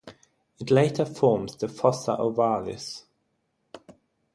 It 0.59 0.71
later 0.71 1.05
forms 1.05 1.55
the 1.55 1.67
fossa 1.67 2.17
ovalis. 2.17 3.03